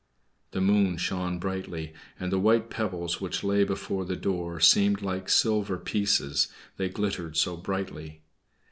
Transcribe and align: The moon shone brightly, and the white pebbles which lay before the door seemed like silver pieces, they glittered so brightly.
The 0.49 0.61
moon 0.61 0.97
shone 0.97 1.37
brightly, 1.37 1.93
and 2.19 2.31
the 2.31 2.39
white 2.39 2.71
pebbles 2.71 3.21
which 3.21 3.43
lay 3.43 3.63
before 3.63 4.03
the 4.03 4.15
door 4.15 4.59
seemed 4.59 5.03
like 5.03 5.29
silver 5.29 5.77
pieces, 5.77 6.47
they 6.77 6.89
glittered 6.89 7.37
so 7.37 7.55
brightly. 7.55 8.23